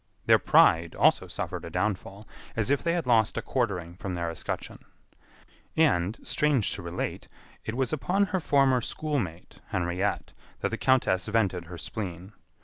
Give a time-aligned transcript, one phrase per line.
[0.25, 4.31] Their pride also suffered a downfall, as if they had lost a quartering from their
[4.31, 4.79] escutcheon.
[5.77, 7.27] And, strange to relate,
[7.65, 12.33] it was upon her former schoolmate, Henriette, that the countess vented her spleen.